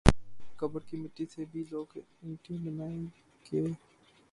[0.03, 1.87] میری قبر کی مٹی سے بھی لوگ
[2.21, 3.05] اینٹیں بنائی
[3.45, 3.61] گے۔